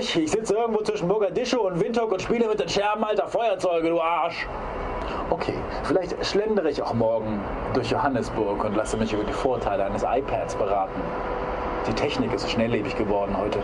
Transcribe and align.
ich? 0.00 0.16
Ich 0.16 0.30
sitze 0.30 0.54
irgendwo 0.54 0.82
zwischen 0.82 1.08
Mogadischu 1.08 1.60
und 1.60 1.80
Windhoek 1.80 2.12
und 2.12 2.22
spiele 2.22 2.48
mit 2.48 2.58
den 2.58 2.68
Scherben 2.68 3.04
alter 3.04 3.28
Feuerzeuge, 3.28 3.90
du 3.90 4.00
Arsch. 4.00 4.46
Okay, 5.30 5.54
vielleicht 5.84 6.24
schlendere 6.26 6.70
ich 6.70 6.82
auch 6.82 6.94
morgen 6.94 7.40
durch 7.74 7.90
Johannesburg 7.90 8.64
und 8.64 8.74
lasse 8.76 8.96
mich 8.96 9.12
über 9.12 9.24
die 9.24 9.32
Vorteile 9.32 9.84
eines 9.84 10.02
iPads 10.02 10.56
beraten. 10.56 11.00
Die 11.86 11.92
Technik 11.92 12.32
ist 12.32 12.50
schnelllebig 12.50 12.96
geworden 12.96 13.36
heute. 13.38 13.60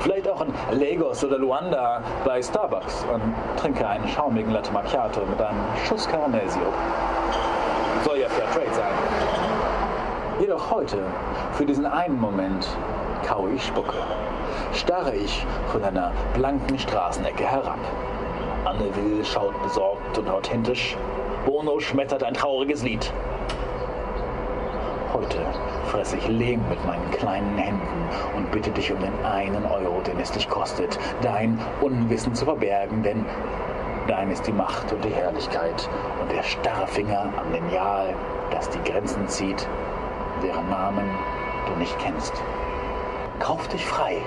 Vielleicht 0.00 0.28
auch 0.28 0.42
in 0.42 0.52
Lagos 0.78 1.24
oder 1.24 1.38
Luanda 1.38 2.02
bei 2.24 2.40
Starbucks 2.42 3.04
und 3.12 3.20
trinke 3.58 3.86
einen 3.86 4.08
schaumigen 4.08 4.52
Latte 4.52 4.72
Macchiato 4.72 5.20
mit 5.28 5.40
einem 5.40 5.58
Schuss 5.86 6.08
Karamellsirup. 6.08 6.72
Soll 8.04 8.18
ja 8.18 8.28
Fair 8.28 8.50
Trade 8.50 8.74
sein. 8.74 8.92
Jedoch 10.40 10.70
heute, 10.70 10.98
für 11.52 11.66
diesen 11.66 11.84
einen 11.84 12.18
Moment, 12.18 12.66
kaue 13.26 13.50
ich 13.50 13.66
Spucke. 13.66 13.96
Starre 14.72 15.14
ich 15.14 15.44
von 15.72 15.82
einer 15.82 16.12
blanken 16.34 16.78
Straßenecke 16.78 17.44
herab. 17.44 17.78
Anne 18.64 18.94
Will 18.94 19.24
schaut 19.24 19.60
besorgt 19.62 20.16
und 20.18 20.28
authentisch. 20.28 20.96
Bono 21.44 21.80
schmettert 21.80 22.22
ein 22.22 22.34
trauriges 22.34 22.82
Lied. 22.82 23.12
Heute 25.12 25.38
fresse 25.86 26.16
ich 26.18 26.28
Lehm 26.28 26.60
mit 26.68 26.84
meinen 26.86 27.10
kleinen 27.10 27.58
Händen 27.58 28.08
und 28.36 28.50
bitte 28.52 28.70
dich 28.70 28.92
um 28.92 29.00
den 29.00 29.24
einen 29.24 29.64
Euro, 29.66 30.00
den 30.02 30.20
es 30.20 30.30
dich 30.30 30.48
kostet, 30.48 30.98
dein 31.20 31.58
Unwissen 31.80 32.34
zu 32.34 32.44
verbergen, 32.44 33.02
denn 33.02 33.24
dein 34.06 34.30
ist 34.30 34.46
die 34.46 34.52
Macht 34.52 34.92
und 34.92 35.04
die 35.04 35.10
Herrlichkeit 35.10 35.88
und 36.22 36.30
der 36.30 36.44
starre 36.44 36.86
Finger 36.86 37.32
am 37.36 37.52
Lineal, 37.52 38.14
das 38.52 38.70
die 38.70 38.82
Grenzen 38.88 39.26
zieht, 39.26 39.66
deren 40.44 40.70
Namen 40.70 41.10
du 41.66 41.78
nicht 41.78 41.98
kennst. 41.98 42.34
Kauf 43.40 43.66
dich 43.68 43.84
frei 43.84 44.18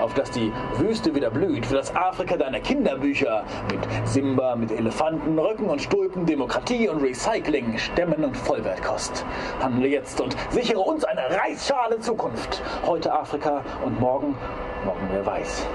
auf 0.00 0.14
dass 0.14 0.30
die 0.30 0.52
Wüste 0.76 1.14
wieder 1.14 1.30
blüht, 1.30 1.66
für 1.66 1.76
das 1.76 1.94
Afrika 1.94 2.36
deiner 2.36 2.60
Kinderbücher 2.60 3.44
mit 3.70 3.80
Simba, 4.08 4.56
mit 4.56 4.70
Elefanten, 4.70 5.38
Röcken 5.38 5.68
und 5.68 5.82
Stulpen, 5.82 6.26
Demokratie 6.26 6.88
und 6.88 7.02
Recycling, 7.02 7.78
Stämmen 7.78 8.24
und 8.24 8.36
Vollwertkost. 8.36 9.24
Handle 9.60 9.88
jetzt 9.88 10.20
und 10.20 10.36
sichere 10.50 10.80
uns 10.80 11.04
eine 11.04 11.22
Reisschale 11.30 11.98
Zukunft. 12.00 12.62
Heute 12.86 13.12
Afrika 13.12 13.62
und 13.84 14.00
morgen, 14.00 14.36
morgen 14.84 15.08
wer 15.12 15.26
weiß. 15.26 15.66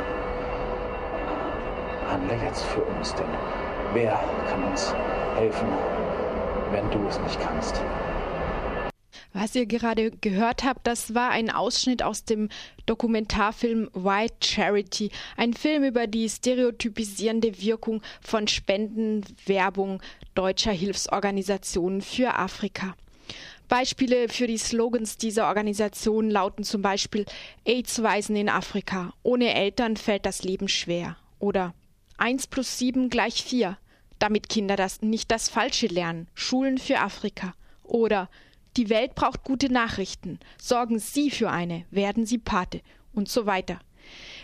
Handle 2.11 2.37
jetzt 2.45 2.63
für 2.65 2.81
uns, 2.81 3.13
denn 3.15 3.25
wer 3.93 4.19
kann 4.49 4.63
uns 4.63 4.95
helfen, 5.37 5.67
wenn 6.71 6.89
du 6.91 7.07
es 7.07 7.19
nicht 7.21 7.39
kannst? 7.39 7.81
Was 9.33 9.55
ihr 9.55 9.65
gerade 9.65 10.11
gehört 10.11 10.63
habt, 10.63 10.87
das 10.87 11.13
war 11.15 11.31
ein 11.31 11.49
Ausschnitt 11.49 12.03
aus 12.03 12.23
dem 12.23 12.49
Dokumentarfilm 12.85 13.89
White 13.93 14.35
Charity, 14.43 15.11
ein 15.37 15.53
Film 15.53 15.83
über 15.83 16.07
die 16.07 16.29
stereotypisierende 16.29 17.61
Wirkung 17.61 18.01
von 18.21 18.47
Spendenwerbung 18.47 20.01
deutscher 20.35 20.71
Hilfsorganisationen 20.71 22.01
für 22.01 22.35
Afrika. 22.35 22.95
Beispiele 23.69 24.29
für 24.29 24.45
die 24.45 24.57
Slogans 24.57 25.17
dieser 25.17 25.47
Organisation 25.47 26.29
lauten 26.29 26.63
zum 26.63 26.81
Beispiel 26.81 27.25
AIDS-Waisen 27.65 28.35
in 28.35 28.49
Afrika. 28.49 29.13
Ohne 29.23 29.53
Eltern 29.53 29.97
fällt 29.97 30.25
das 30.25 30.43
Leben 30.43 30.67
schwer. 30.67 31.17
Oder 31.39 31.73
1 32.17 32.47
plus 32.47 32.77
7 32.77 33.09
gleich 33.09 33.43
4, 33.43 33.77
damit 34.19 34.49
Kinder 34.49 34.75
das 34.75 35.01
nicht 35.01 35.31
das 35.31 35.49
Falsche 35.49 35.87
lernen. 35.87 36.27
Schulen 36.33 36.77
für 36.77 36.99
Afrika. 36.99 37.53
Oder 37.83 38.29
die 38.77 38.89
Welt 38.89 39.15
braucht 39.15 39.43
gute 39.43 39.71
Nachrichten. 39.71 40.39
Sorgen 40.59 40.99
Sie 40.99 41.31
für 41.31 41.49
eine, 41.49 41.85
werden 41.91 42.25
Sie 42.25 42.37
Pate 42.37 42.81
und 43.13 43.29
so 43.29 43.45
weiter. 43.45 43.79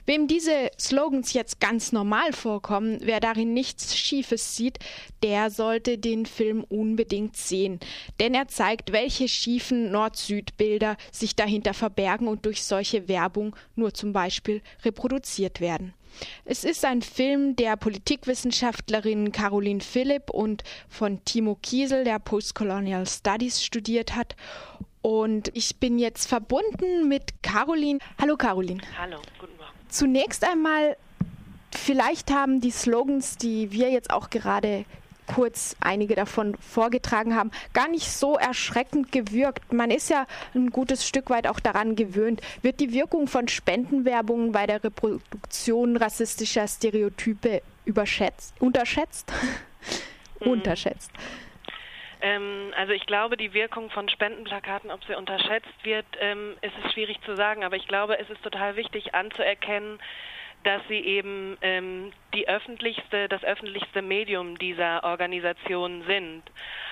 Wem 0.05 0.28
diese 0.28 0.72
Slogans 0.80 1.33
jetzt 1.33 1.59
ganz 1.59 1.92
normal 1.92 2.33
vorkommen, 2.33 3.00
wer 3.02 3.19
darin 3.19 3.53
nichts 3.53 3.97
Schiefes 3.97 4.56
sieht, 4.56 4.80
der 5.23 5.50
sollte 5.50 5.97
den 5.97 6.25
Film 6.25 6.64
unbedingt 6.64 7.38
sehen. 7.38 7.80
Denn 8.19 8.34
er 8.34 8.47
zeigt, 8.47 8.91
welche 8.91 9.28
schiefen 9.28 9.91
Nord-Süd-Bilder 9.91 10.97
sich 11.12 11.35
dahinter 11.35 11.73
verbergen 11.73 12.28
und 12.28 12.46
durch 12.46 12.63
solche 12.63 13.07
Werbung 13.07 13.56
nur 13.75 13.94
zum 13.94 14.13
Beispiel 14.13 14.62
reproduziert 14.84 15.62
werden. 15.62 15.94
Es 16.44 16.63
ist 16.63 16.84
ein 16.85 17.02
Film 17.02 17.56
der 17.56 17.78
Politikwissenschaftlerin 17.78 19.31
Caroline 19.31 19.81
Philipp 19.81 20.29
und 20.31 20.63
von 20.88 21.23
Timo 21.23 21.57
Kiesel, 21.62 22.03
der 22.03 22.19
Postcolonial 22.19 23.06
Studies 23.07 23.63
studiert 23.63 24.16
hat. 24.16 24.35
Und 25.02 25.50
ich 25.53 25.78
bin 25.78 25.97
jetzt 25.97 26.28
verbunden 26.28 27.07
mit 27.07 27.41
Caroline. 27.41 28.00
Hallo 28.19 28.35
Caroline. 28.35 28.81
Hallo, 28.97 29.18
guten. 29.40 29.59
Zunächst 29.89 30.44
einmal, 30.44 30.95
vielleicht 31.75 32.31
haben 32.31 32.61
die 32.61 32.72
Slogans, 32.72 33.38
die 33.38 33.72
wir 33.72 33.89
jetzt 33.89 34.11
auch 34.11 34.29
gerade 34.29 34.85
kurz 35.33 35.75
einige 35.79 36.16
davon 36.16 36.55
vorgetragen 36.55 37.35
haben, 37.35 37.51
gar 37.73 37.88
nicht 37.88 38.11
so 38.11 38.35
erschreckend 38.35 39.11
gewirkt. 39.11 39.72
Man 39.72 39.91
ist 39.91 40.09
ja 40.09 40.25
ein 40.55 40.72
gutes 40.72 41.07
Stück 41.07 41.29
weit 41.29 41.47
auch 41.47 41.59
daran 41.59 41.95
gewöhnt. 41.95 42.41
Wird 42.61 42.79
die 42.79 42.94
Wirkung 42.94 43.28
von 43.28 43.47
Spendenwerbungen 43.47 44.51
bei 44.51 44.66
der 44.66 44.83
Reproduktion 44.83 45.97
rassistischer 45.97 46.67
Stereotype 46.67 47.61
überschätzt, 47.85 48.53
unterschätzt? 48.59 49.31
Mhm. 50.41 50.51
unterschätzt. 50.51 51.11
Ähm, 52.22 52.74
also 52.75 52.94
ich 52.94 53.06
glaube, 53.06 53.38
die 53.38 53.53
Wirkung 53.53 53.90
von 53.90 54.09
Spendenplakaten, 54.09 54.91
ob 54.91 55.03
sie 55.06 55.16
unterschätzt 55.16 55.84
wird, 55.84 56.06
ähm, 56.19 56.57
ist 56.62 56.74
es 56.84 56.94
schwierig 56.94 57.22
zu 57.22 57.35
sagen. 57.35 57.63
Aber 57.63 57.75
ich 57.75 57.88
glaube, 57.88 58.19
es 58.19 58.30
ist 58.30 58.44
total 58.44 58.75
wichtig 58.75 59.16
anzuerkennen, 59.16 60.00
dass 60.63 60.81
sie 60.90 61.00
eben 61.00 61.58
ähm, 61.62 62.12
die 62.34 62.47
öffentlichste, 62.47 63.29
das 63.29 63.44
öffentlichste 63.44 64.02
Medium 64.02 64.58
dieser 64.58 65.03
Organisation 65.03 66.03
sind. 66.03 66.44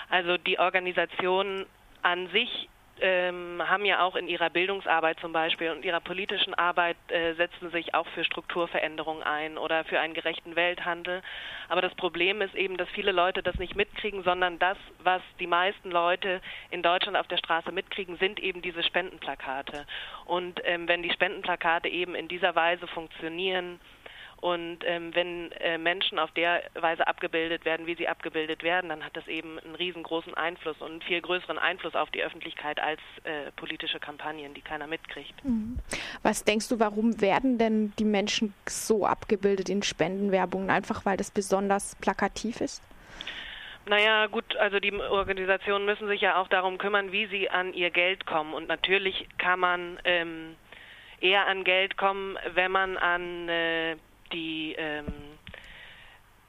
Also 0.09 0.37
die 0.37 0.57
Organisation 0.59 1.65
an 2.01 2.27
sich 2.29 2.69
ähm, 3.01 3.61
haben 3.65 3.85
ja 3.85 4.01
auch 4.01 4.15
in 4.15 4.27
ihrer 4.27 4.49
Bildungsarbeit 4.49 5.19
zum 5.19 5.33
Beispiel 5.33 5.71
und 5.71 5.85
ihrer 5.85 5.99
politischen 5.99 6.53
Arbeit 6.53 6.97
äh, 7.09 7.33
setzen 7.33 7.69
sich 7.71 7.93
auch 7.93 8.07
für 8.07 8.23
Strukturveränderungen 8.23 9.23
ein 9.23 9.57
oder 9.57 9.83
für 9.85 9.99
einen 9.99 10.13
gerechten 10.13 10.55
Welthandel. 10.55 11.21
Aber 11.69 11.81
das 11.81 11.93
Problem 11.95 12.41
ist 12.41 12.55
eben, 12.55 12.77
dass 12.77 12.89
viele 12.89 13.11
Leute 13.11 13.43
das 13.43 13.55
nicht 13.57 13.75
mitkriegen, 13.75 14.23
sondern 14.23 14.59
das, 14.59 14.77
was 15.03 15.21
die 15.39 15.47
meisten 15.47 15.91
Leute 15.91 16.41
in 16.69 16.81
Deutschland 16.81 17.17
auf 17.17 17.27
der 17.27 17.37
Straße 17.37 17.71
mitkriegen, 17.71 18.17
sind 18.17 18.39
eben 18.39 18.61
diese 18.61 18.83
Spendenplakate. 18.83 19.85
Und 20.25 20.61
ähm, 20.63 20.87
wenn 20.87 21.03
die 21.03 21.11
Spendenplakate 21.11 21.89
eben 21.89 22.15
in 22.15 22.27
dieser 22.27 22.55
Weise 22.55 22.87
funktionieren, 22.87 23.79
und 24.39 24.79
ähm, 24.85 25.15
wenn 25.15 25.51
äh, 25.53 25.77
Menschen 25.77 26.19
auf 26.19 26.31
der 26.31 26.61
Weise 26.75 27.07
abgebildet 27.07 27.65
werden, 27.65 27.87
wie 27.87 27.95
sie 27.95 28.07
abgebildet 28.07 28.61
werden, 28.61 28.89
dann 28.89 29.03
hat 29.03 29.17
das 29.17 29.27
eben 29.27 29.57
einen 29.59 29.73
riesengroßen 29.75 30.35
Einfluss 30.35 30.77
und 30.79 30.91
einen 30.91 31.01
viel 31.01 31.21
größeren 31.21 31.57
Einfluss 31.57 31.95
auf 31.95 32.11
die 32.11 32.23
Öffentlichkeit 32.23 32.79
als 32.79 32.99
äh, 33.23 33.51
politische 33.55 33.99
Kampagnen, 33.99 34.53
die 34.53 34.61
keiner 34.61 34.85
mitkriegt. 34.85 35.43
Mhm. 35.43 35.79
Was 36.21 36.43
denkst 36.43 36.69
du, 36.69 36.79
warum 36.79 37.19
werden 37.19 37.57
denn 37.57 37.93
die 37.97 38.05
Menschen 38.05 38.53
so 38.67 39.05
abgebildet 39.07 39.69
in 39.69 39.81
Spendenwerbungen? 39.81 40.69
Einfach 40.69 41.03
weil 41.05 41.17
das 41.17 41.31
besonders 41.31 41.95
plakativ 41.95 42.61
ist? 42.61 42.83
Naja, 43.87 44.27
gut, 44.27 44.55
also 44.57 44.79
die 44.79 44.93
Organisationen 44.93 45.85
müssen 45.85 46.07
sich 46.07 46.21
ja 46.21 46.39
auch 46.39 46.49
darum 46.49 46.77
kümmern, 46.77 47.11
wie 47.11 47.25
sie 47.27 47.49
an 47.49 47.73
ihr 47.73 47.89
Geld 47.89 48.25
kommen. 48.25 48.53
Und 48.53 48.67
natürlich 48.67 49.27
kann 49.37 49.59
man 49.59 49.97
ähm, 50.03 50.55
eher 51.21 51.47
an 51.47 51.63
Geld 51.63 51.97
kommen, 51.97 52.37
wenn 52.53 52.71
man 52.71 52.97
an 52.97 53.49
äh, 53.49 53.95
die 54.33 54.75
ähm, 54.77 55.37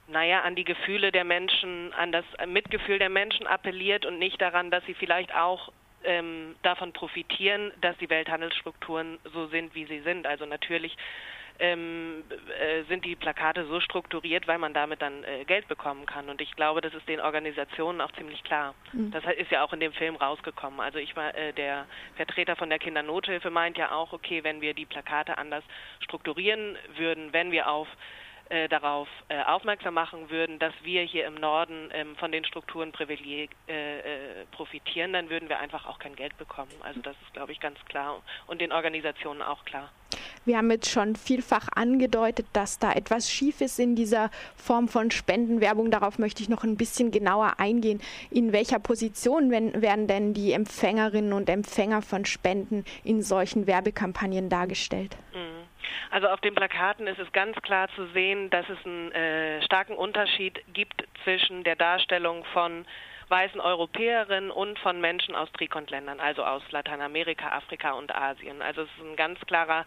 naja, 0.09 0.41
an 0.41 0.55
die 0.55 0.65
Gefühle 0.65 1.13
der 1.13 1.25
Menschen, 1.25 1.93
an 1.93 2.13
das 2.13 2.25
Mitgefühl 2.47 2.99
der 2.99 3.11
Menschen 3.11 3.47
appelliert 3.47 4.07
und 4.07 4.19
nicht 4.19 4.41
daran, 4.41 4.71
dass 4.71 4.85
sie 4.87 4.95
vielleicht 4.95 5.35
auch 5.35 5.71
ähm, 6.05 6.57
davon 6.63 6.93
profitieren, 6.93 7.73
dass 7.81 7.97
die 7.99 8.09
Welthandelsstrukturen 8.09 9.19
so 9.33 9.47
sind, 9.49 9.75
wie 9.75 9.85
sie 9.85 10.01
sind. 10.01 10.27
Also 10.27 10.47
natürlich 10.47 10.97
ähm, 11.59 12.25
äh, 12.61 12.85
sind 12.85 13.05
die 13.05 13.17
Plakate 13.17 13.67
so 13.67 13.81
strukturiert, 13.81 14.47
weil 14.47 14.59
man 14.59 14.75
damit 14.75 15.03
dann 15.03 15.25
äh, 15.25 15.45
Geld 15.45 15.67
bekommen 15.69 16.07
kann. 16.07 16.29
Und 16.29 16.41
ich 16.41 16.55
glaube, 16.55 16.81
das 16.81 16.95
ist 16.95 17.09
den 17.09 17.21
Organisationen 17.21 18.01
auch 18.01 18.13
ziemlich 18.13 18.43
klar. 18.45 18.75
Mhm. 18.93 19.11
Das 19.11 19.25
ist 19.37 19.51
ja 19.51 19.65
auch 19.65 19.73
in 19.73 19.81
dem 19.81 19.93
Film 19.93 20.17
rausgekommen. 20.17 20.81
Also 20.81 20.99
ich 20.99 21.17
war 21.17 21.35
äh, 21.35 21.53
der 21.53 21.87
Vertreter 22.17 22.57
von 22.57 22.69
der 22.69 22.79
Kindernothilfe 22.79 23.51
meint 23.51 23.77
ja 23.77 23.93
auch, 23.93 24.13
okay, 24.13 24.45
wenn 24.45 24.61
wir 24.61 24.75
die 24.75 24.87
Plakate 24.87 25.39
anders 25.39 25.65
strukturieren 26.01 26.77
würden, 26.97 27.33
wenn 27.33 27.51
wir 27.51 27.69
auf 27.69 27.89
äh, 28.51 28.67
darauf 28.69 29.09
äh, 29.29 29.43
aufmerksam 29.43 29.93
machen 29.93 30.31
würden, 30.31 30.59
dass 30.59 30.73
wir 30.83 31.03
hier 31.03 31.27
im 31.27 31.35
Norden 31.35 31.91
ähm, 31.93 32.17
von 32.17 32.33
den 32.33 32.47
Strukturen 32.47 32.93
privileg, 32.93 33.51
äh, 33.67 34.47
profitieren, 34.53 35.13
dann 35.13 35.29
würden 35.29 35.51
wir 35.51 35.59
einfach 35.59 35.85
auch 35.87 35.99
kein 35.99 36.17
Geld 36.17 36.35
bekommen. 36.39 36.73
Also 36.81 37.03
das 37.03 37.15
ist, 37.23 37.35
glaube 37.35 37.53
ich, 37.53 37.61
ganz 37.61 37.79
klar 37.87 38.23
und 38.47 38.63
den 38.63 38.73
Organisationen 38.73 39.43
auch 39.43 39.67
klar. 39.67 39.91
Wir 40.49 40.57
haben 40.57 40.71
jetzt 40.71 40.91
schon 40.91 41.15
vielfach 41.15 41.69
angedeutet, 41.75 42.47
dass 42.55 42.79
da 42.79 42.93
etwas 42.93 43.31
schief 43.31 43.61
ist 43.61 43.79
in 43.79 43.95
dieser 43.95 44.31
Form 44.57 44.89
von 44.89 45.11
Spendenwerbung. 45.11 45.91
Darauf 45.91 46.19
möchte 46.19 46.43
ich 46.43 46.49
noch 46.49 46.65
ein 46.65 46.79
bisschen 46.79 47.11
genauer 47.11 47.57
eingehen. 47.59 48.01
In 48.31 48.55
welcher 48.55 48.79
Position 48.79 49.51
werden 49.51 50.07
denn 50.07 50.33
die 50.33 50.55
Empfängerinnen 50.55 51.35
und 51.35 51.51
Empfänger 51.51 52.01
von 52.01 52.25
Spenden 52.25 52.87
in 53.05 53.21
solchen 53.21 53.67
Werbekampagnen 53.67 54.49
dargestellt? 54.49 55.19
Mhm. 55.35 55.69
Also 56.11 56.29
auf 56.29 56.41
den 56.41 56.55
Plakaten 56.55 57.07
ist 57.07 57.19
es 57.19 57.31
ganz 57.33 57.55
klar 57.61 57.89
zu 57.95 58.07
sehen, 58.15 58.49
dass 58.49 58.65
es 58.71 58.79
einen 58.87 59.13
äh, 59.13 59.61
starken 59.61 59.97
Unterschied 59.97 60.63
gibt 60.73 61.05
zwischen 61.25 61.63
der 61.63 61.77
Darstellung 61.77 62.43
von 62.55 62.87
weißen 63.29 63.61
Europäerinnen 63.61 64.51
und 64.51 64.79
von 64.79 64.99
Menschen 65.03 65.35
aus 65.35 65.53
Trikontländern, 65.53 66.21
also 66.21 66.43
aus 66.43 66.63
Lateinamerika, 66.71 67.51
Afrika 67.51 67.93
und 67.93 68.15
Asien. 68.15 68.63
Also 68.63 68.83
es 68.83 68.89
ist 68.97 69.05
ein 69.05 69.17
ganz 69.17 69.39
klarer 69.41 69.85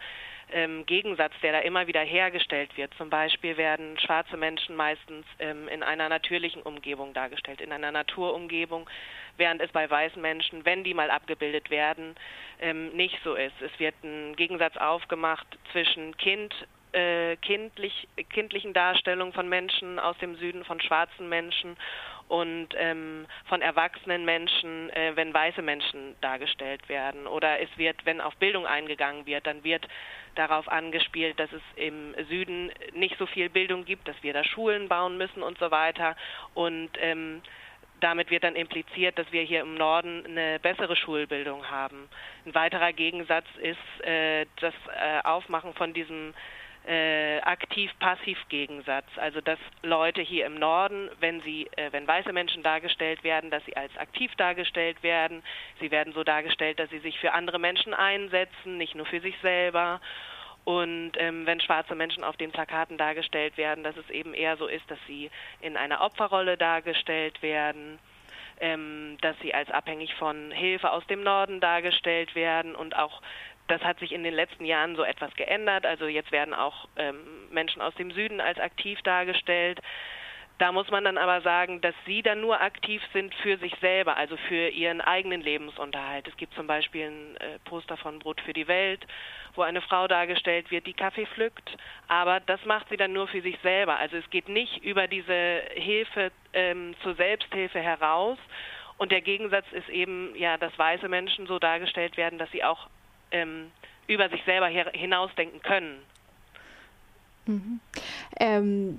ähm, 0.52 0.86
Gegensatz, 0.86 1.32
der 1.42 1.52
da 1.52 1.58
immer 1.60 1.86
wieder 1.86 2.00
hergestellt 2.00 2.76
wird. 2.76 2.92
Zum 2.94 3.10
Beispiel 3.10 3.56
werden 3.56 3.98
schwarze 3.98 4.36
Menschen 4.36 4.76
meistens 4.76 5.26
ähm, 5.38 5.68
in 5.68 5.82
einer 5.82 6.08
natürlichen 6.08 6.62
Umgebung 6.62 7.14
dargestellt, 7.14 7.60
in 7.60 7.72
einer 7.72 7.92
Naturumgebung, 7.92 8.88
während 9.36 9.60
es 9.60 9.70
bei 9.72 9.88
weißen 9.88 10.20
Menschen, 10.20 10.64
wenn 10.64 10.84
die 10.84 10.94
mal 10.94 11.10
abgebildet 11.10 11.70
werden, 11.70 12.14
ähm, 12.60 12.90
nicht 12.90 13.18
so 13.24 13.34
ist. 13.34 13.60
Es 13.60 13.78
wird 13.78 13.94
ein 14.02 14.36
Gegensatz 14.36 14.76
aufgemacht 14.76 15.46
zwischen 15.72 16.16
Kind, 16.16 16.54
äh, 16.92 17.36
kindlich, 17.36 18.06
kindlichen 18.30 18.72
Darstellungen 18.72 19.32
von 19.32 19.48
Menschen 19.48 19.98
aus 19.98 20.16
dem 20.18 20.36
Süden, 20.36 20.64
von 20.64 20.80
schwarzen 20.80 21.28
Menschen 21.28 21.76
und 22.32 22.68
ähm, 22.78 23.26
von 23.44 23.60
erwachsenen 23.60 24.24
Menschen, 24.24 24.88
äh, 24.88 25.12
wenn 25.16 25.34
weiße 25.34 25.60
Menschen 25.60 26.16
dargestellt 26.22 26.88
werden. 26.88 27.26
Oder 27.26 27.60
es 27.60 27.68
wird, 27.76 28.06
wenn 28.06 28.22
auf 28.22 28.34
Bildung 28.36 28.64
eingegangen 28.64 29.26
wird, 29.26 29.46
dann 29.46 29.62
wird 29.64 29.86
darauf 30.34 30.66
angespielt, 30.66 31.38
dass 31.38 31.52
es 31.52 31.60
im 31.76 32.14
Süden 32.30 32.72
nicht 32.94 33.18
so 33.18 33.26
viel 33.26 33.50
Bildung 33.50 33.84
gibt, 33.84 34.08
dass 34.08 34.16
wir 34.22 34.32
da 34.32 34.44
Schulen 34.44 34.88
bauen 34.88 35.18
müssen 35.18 35.42
und 35.42 35.58
so 35.58 35.70
weiter. 35.70 36.16
Und 36.54 36.88
ähm, 37.02 37.42
damit 38.00 38.30
wird 38.30 38.44
dann 38.44 38.56
impliziert, 38.56 39.18
dass 39.18 39.30
wir 39.30 39.42
hier 39.42 39.60
im 39.60 39.74
Norden 39.74 40.24
eine 40.24 40.58
bessere 40.58 40.96
Schulbildung 40.96 41.68
haben. 41.68 42.08
Ein 42.46 42.54
weiterer 42.54 42.94
Gegensatz 42.94 43.44
ist 43.60 44.06
äh, 44.06 44.46
das 44.58 44.72
äh, 44.88 45.20
Aufmachen 45.24 45.74
von 45.74 45.92
diesem 45.92 46.32
äh, 46.86 47.38
aktiv-passiv-Gegensatz. 47.40 49.06
Also 49.16 49.40
dass 49.40 49.58
Leute 49.82 50.20
hier 50.20 50.46
im 50.46 50.56
Norden, 50.56 51.10
wenn 51.20 51.40
sie, 51.42 51.68
äh, 51.76 51.92
wenn 51.92 52.06
weiße 52.06 52.32
Menschen 52.32 52.62
dargestellt 52.62 53.22
werden, 53.24 53.50
dass 53.50 53.64
sie 53.64 53.76
als 53.76 53.96
aktiv 53.96 54.34
dargestellt 54.36 55.02
werden. 55.02 55.42
Sie 55.80 55.90
werden 55.90 56.12
so 56.12 56.24
dargestellt, 56.24 56.78
dass 56.78 56.90
sie 56.90 56.98
sich 56.98 57.18
für 57.18 57.32
andere 57.32 57.58
Menschen 57.58 57.94
einsetzen, 57.94 58.78
nicht 58.78 58.94
nur 58.94 59.06
für 59.06 59.20
sich 59.20 59.36
selber. 59.42 60.00
Und 60.64 61.12
ähm, 61.16 61.44
wenn 61.44 61.60
schwarze 61.60 61.94
Menschen 61.94 62.22
auf 62.22 62.36
den 62.36 62.52
Plakaten 62.52 62.96
dargestellt 62.96 63.56
werden, 63.56 63.82
dass 63.82 63.96
es 63.96 64.08
eben 64.10 64.32
eher 64.32 64.56
so 64.56 64.66
ist, 64.68 64.88
dass 64.90 64.98
sie 65.06 65.30
in 65.60 65.76
einer 65.76 66.00
Opferrolle 66.00 66.56
dargestellt 66.56 67.42
werden, 67.42 67.98
ähm, 68.60 69.18
dass 69.22 69.36
sie 69.40 69.52
als 69.52 69.70
abhängig 69.72 70.14
von 70.14 70.52
Hilfe 70.52 70.92
aus 70.92 71.04
dem 71.08 71.24
Norden 71.24 71.58
dargestellt 71.58 72.36
werden 72.36 72.76
und 72.76 72.96
auch 72.96 73.20
das 73.72 73.82
hat 73.82 73.98
sich 74.00 74.12
in 74.12 74.22
den 74.22 74.34
letzten 74.34 74.66
Jahren 74.66 74.96
so 74.96 75.02
etwas 75.02 75.34
geändert. 75.34 75.86
Also 75.86 76.06
jetzt 76.06 76.30
werden 76.30 76.52
auch 76.52 76.88
ähm, 76.96 77.16
Menschen 77.50 77.80
aus 77.80 77.94
dem 77.94 78.10
Süden 78.10 78.38
als 78.40 78.58
aktiv 78.58 79.00
dargestellt. 79.02 79.80
Da 80.58 80.70
muss 80.72 80.90
man 80.90 81.04
dann 81.04 81.16
aber 81.16 81.40
sagen, 81.40 81.80
dass 81.80 81.94
sie 82.04 82.22
dann 82.22 82.42
nur 82.42 82.60
aktiv 82.60 83.02
sind 83.14 83.34
für 83.36 83.56
sich 83.56 83.74
selber, 83.80 84.18
also 84.18 84.36
für 84.48 84.68
ihren 84.68 85.00
eigenen 85.00 85.40
Lebensunterhalt. 85.40 86.28
Es 86.28 86.36
gibt 86.36 86.54
zum 86.54 86.66
Beispiel 86.66 87.06
ein 87.06 87.36
äh, 87.38 87.58
Poster 87.64 87.96
von 87.96 88.18
Brot 88.18 88.42
für 88.42 88.52
die 88.52 88.68
Welt, 88.68 89.06
wo 89.54 89.62
eine 89.62 89.80
Frau 89.80 90.06
dargestellt 90.06 90.70
wird, 90.70 90.86
die 90.86 90.92
Kaffee 90.92 91.26
pflückt, 91.26 91.76
aber 92.08 92.40
das 92.40 92.62
macht 92.66 92.90
sie 92.90 92.98
dann 92.98 93.14
nur 93.14 93.26
für 93.26 93.40
sich 93.40 93.58
selber. 93.62 93.96
Also 93.96 94.18
es 94.18 94.28
geht 94.28 94.50
nicht 94.50 94.84
über 94.84 95.08
diese 95.08 95.62
Hilfe 95.74 96.30
ähm, 96.52 96.94
zur 97.02 97.14
Selbsthilfe 97.14 97.80
heraus. 97.80 98.38
Und 98.98 99.10
der 99.10 99.22
Gegensatz 99.22 99.64
ist 99.72 99.88
eben, 99.88 100.36
ja, 100.36 100.58
dass 100.58 100.78
weiße 100.78 101.08
Menschen 101.08 101.46
so 101.46 101.58
dargestellt 101.58 102.18
werden, 102.18 102.38
dass 102.38 102.50
sie 102.50 102.62
auch 102.62 102.88
ähm, 103.32 103.70
über 104.06 104.28
sich 104.28 104.42
selber 104.44 104.66
hinausdenken 104.66 105.60
können. 105.62 105.98
Mhm. 107.46 107.80
Ähm, 108.38 108.98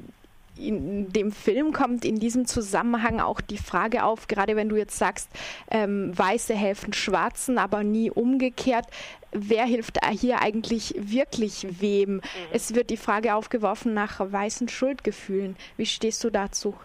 in 0.58 1.12
dem 1.12 1.32
Film 1.32 1.74
kommt 1.74 2.06
in 2.06 2.20
diesem 2.20 2.46
Zusammenhang 2.46 3.20
auch 3.20 3.42
die 3.42 3.58
Frage 3.58 4.04
auf, 4.04 4.28
gerade 4.28 4.56
wenn 4.56 4.70
du 4.70 4.76
jetzt 4.76 4.98
sagst, 4.98 5.30
ähm, 5.72 6.18
Weiße 6.18 6.54
helfen 6.54 6.94
Schwarzen, 6.94 7.58
aber 7.58 7.84
nie 7.84 8.12
umgekehrt. 8.12 8.86
Wer 9.32 9.66
hilft 9.66 9.98
hier 10.12 10.42
eigentlich 10.42 10.94
wirklich 10.96 11.82
wem? 11.82 12.16
Mhm. 12.16 12.22
Es 12.52 12.76
wird 12.76 12.92
die 12.92 12.98
Frage 12.98 13.34
aufgeworfen 13.34 13.96
nach 13.96 14.20
weißen 14.20 14.70
Schuldgefühlen. 14.70 15.56
Wie 15.76 15.88
stehst 15.88 16.24
du 16.24 16.30
dazu? 16.30 16.76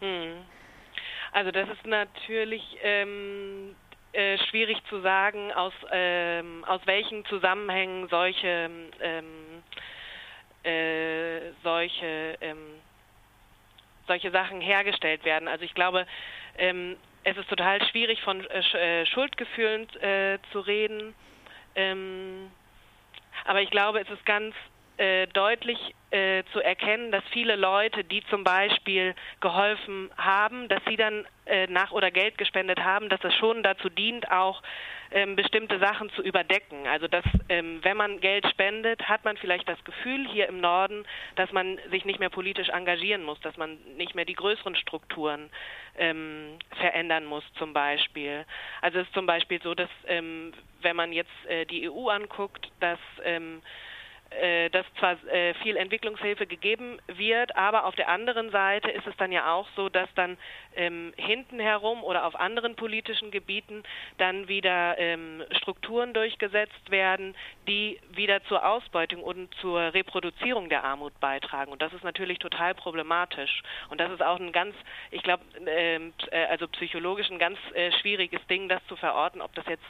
Mhm. 0.00 0.34
Also 1.32 1.50
das 1.50 1.68
ist 1.68 1.84
natürlich 1.84 2.62
ähm, 2.84 3.74
äh, 4.14 4.38
schwierig 4.48 4.78
zu 4.88 5.00
sagen, 5.00 5.52
aus, 5.52 5.72
ähm, 5.90 6.64
aus 6.66 6.80
welchen 6.86 7.24
Zusammenhängen 7.26 8.08
solche, 8.08 8.70
ähm, 9.00 9.62
äh, 10.62 11.52
solche, 11.62 12.38
ähm, 12.40 12.80
solche 14.06 14.30
Sachen 14.30 14.60
hergestellt 14.60 15.24
werden. 15.24 15.48
Also 15.48 15.64
ich 15.64 15.74
glaube, 15.74 16.06
ähm, 16.58 16.96
es 17.24 17.36
ist 17.36 17.48
total 17.48 17.82
schwierig 17.88 18.22
von 18.22 18.44
äh, 18.48 19.00
äh 19.00 19.06
Schuldgefühlen 19.06 19.88
äh, 20.00 20.38
zu 20.52 20.60
reden. 20.60 21.14
Ähm, 21.74 22.50
aber 23.44 23.62
ich 23.62 23.70
glaube, 23.70 24.00
es 24.00 24.08
ist 24.10 24.24
ganz 24.24 24.54
äh, 24.96 25.26
deutlich 25.28 25.78
äh, 26.10 26.44
zu 26.52 26.60
erkennen, 26.60 27.10
dass 27.10 27.24
viele 27.32 27.56
Leute, 27.56 28.04
die 28.04 28.22
zum 28.30 28.44
Beispiel 28.44 29.14
geholfen 29.40 30.10
haben, 30.16 30.68
dass 30.68 30.80
sie 30.88 30.96
dann 30.96 31.26
äh, 31.46 31.66
nach 31.66 31.90
oder 31.90 32.12
Geld 32.12 32.38
gespendet 32.38 32.78
haben, 32.78 33.08
dass 33.08 33.22
es 33.24 33.34
schon 33.34 33.64
dazu 33.64 33.88
dient, 33.88 34.30
auch 34.30 34.62
ähm, 35.10 35.34
bestimmte 35.34 35.80
Sachen 35.80 36.10
zu 36.10 36.22
überdecken. 36.22 36.86
Also 36.86 37.08
dass 37.08 37.24
ähm, 37.48 37.80
wenn 37.82 37.96
man 37.96 38.20
Geld 38.20 38.46
spendet, 38.48 39.08
hat 39.08 39.24
man 39.24 39.36
vielleicht 39.36 39.68
das 39.68 39.82
Gefühl 39.84 40.28
hier 40.28 40.48
im 40.48 40.60
Norden, 40.60 41.04
dass 41.34 41.50
man 41.50 41.78
sich 41.90 42.04
nicht 42.04 42.20
mehr 42.20 42.30
politisch 42.30 42.68
engagieren 42.68 43.24
muss, 43.24 43.40
dass 43.40 43.56
man 43.56 43.78
nicht 43.96 44.14
mehr 44.14 44.24
die 44.24 44.34
größeren 44.34 44.76
Strukturen 44.76 45.50
ähm, 45.98 46.58
verändern 46.78 47.24
muss 47.24 47.44
zum 47.58 47.72
Beispiel. 47.72 48.44
Also 48.80 49.00
es 49.00 49.06
ist 49.08 49.14
zum 49.14 49.26
Beispiel 49.26 49.60
so, 49.62 49.74
dass 49.74 49.90
ähm, 50.06 50.52
wenn 50.82 50.94
man 50.94 51.12
jetzt 51.12 51.32
äh, 51.48 51.66
die 51.66 51.90
EU 51.90 52.08
anguckt, 52.08 52.70
dass 52.78 53.00
ähm, 53.24 53.58
äh, 53.58 53.93
dass 54.70 54.86
zwar 54.98 55.12
äh, 55.26 55.54
viel 55.62 55.76
Entwicklungshilfe 55.76 56.46
gegeben 56.46 56.98
wird, 57.06 57.56
aber 57.56 57.84
auf 57.84 57.94
der 57.94 58.08
anderen 58.08 58.50
Seite 58.50 58.90
ist 58.90 59.06
es 59.06 59.16
dann 59.16 59.32
ja 59.32 59.52
auch 59.52 59.66
so, 59.76 59.88
dass 59.88 60.08
dann 60.14 60.36
ähm, 60.76 61.12
hinten 61.16 61.60
herum 61.60 62.02
oder 62.02 62.26
auf 62.26 62.34
anderen 62.34 62.74
politischen 62.74 63.30
Gebieten 63.30 63.82
dann 64.18 64.48
wieder 64.48 64.98
ähm, 64.98 65.44
Strukturen 65.52 66.12
durchgesetzt 66.12 66.90
werden, 66.90 67.34
die 67.68 68.00
wieder 68.10 68.42
zur 68.44 68.66
Ausbeutung 68.66 69.22
und 69.22 69.54
zur 69.60 69.94
Reproduzierung 69.94 70.68
der 70.68 70.84
Armut 70.84 71.18
beitragen. 71.20 71.72
Und 71.72 71.82
das 71.82 71.92
ist 71.92 72.04
natürlich 72.04 72.38
total 72.38 72.74
problematisch. 72.74 73.62
Und 73.88 74.00
das 74.00 74.10
ist 74.12 74.22
auch 74.22 74.38
ein 74.38 74.52
ganz, 74.52 74.74
ich 75.10 75.22
glaube, 75.22 75.44
ähm, 75.66 76.12
äh, 76.30 76.44
also 76.46 76.68
psychologisch 76.68 77.30
ein 77.30 77.38
ganz 77.38 77.58
äh, 77.74 77.92
schwieriges 78.00 78.44
Ding, 78.46 78.68
das 78.68 78.84
zu 78.86 78.96
verorten, 78.96 79.40
ob 79.40 79.54
das 79.54 79.66
jetzt 79.66 79.84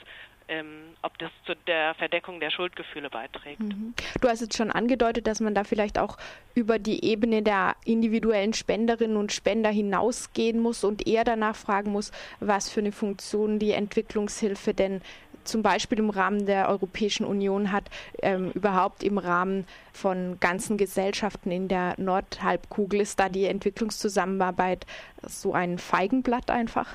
ähm, 0.49 0.95
ob 1.03 1.19
das 1.19 1.31
zu 1.47 1.55
der 1.67 1.95
Verdeckung 1.95 2.41
der 2.41 2.51
Schuldgefühle 2.51 3.11
beiträgt. 3.11 3.61
Mhm. 3.61 3.95
Du 4.21 4.29
hast 4.29 4.41
jetzt 4.41 4.57
schon 4.57 4.71
angedeutet, 4.71 5.27
dass 5.27 5.41
man 5.41 5.55
da 5.55 5.65
vielleicht 5.65 5.99
auch 5.99 6.17
über 6.55 6.79
die 6.79 7.05
Ebene 7.05 7.43
der 7.43 7.77
individuellen 7.85 8.53
Spenderinnen 8.53 9.17
und 9.17 9.33
Spender 9.33 9.71
hinausgehen 9.71 10.61
muss 10.61 10.85
und 10.85 11.07
eher 11.07 11.25
danach 11.25 11.57
fragen 11.57 11.93
muss, 11.93 12.13
was 12.41 12.71
für 12.71 12.81
eine 12.81 12.93
Funktion 12.93 13.59
die 13.59 13.73
Entwicklungshilfe 13.73 14.75
denn 14.75 15.01
zum 15.45 15.63
Beispiel 15.63 15.99
im 15.99 16.11
Rahmen 16.11 16.47
der 16.47 16.69
Europäischen 16.69 17.25
Union 17.27 17.71
hat, 17.71 17.85
ähm, 18.23 18.51
überhaupt 18.53 19.03
im 19.03 19.19
Rahmen 19.19 19.67
von 19.93 20.39
ganzen 20.41 20.77
Gesellschaften 20.77 21.51
in 21.51 21.69
der 21.69 21.95
Nordhalbkugel. 21.99 23.01
Ist 23.01 23.21
da 23.21 23.29
die 23.29 23.45
Entwicklungszusammenarbeit 23.45 24.87
so 25.23 25.53
ein 25.53 25.79
Feigenblatt 25.79 26.51
einfach? 26.51 26.87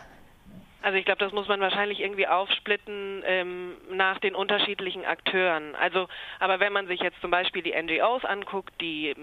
Also 0.82 0.98
ich 0.98 1.06
glaube, 1.06 1.24
das 1.24 1.34
muss 1.34 1.48
man 1.48 1.60
wahrscheinlich 1.60 2.00
irgendwie 2.00 2.28
aufsplitten 2.28 3.24
ähm, 3.26 3.76
nach 3.92 4.20
den 4.20 4.34
unterschiedlichen 4.34 5.06
Akteuren. 5.06 5.76
Also, 5.76 6.08
aber 6.40 6.60
wenn 6.60 6.72
man 6.72 6.88
sich 6.88 7.02
jetzt 7.02 7.20
zum 7.22 7.32
Beispiel 7.32 7.62
die 7.62 7.74
NGOs 7.74 8.24
anguckt, 8.24 8.74
die 8.80 9.14